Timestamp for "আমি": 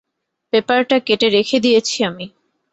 2.03-2.25